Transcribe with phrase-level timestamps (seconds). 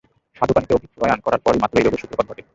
[0.37, 2.41] স্বাদুপানিতে অভিপ্রয়াণ করার পরই মাত্র এই রোগের সূত্রপাত ঘটে।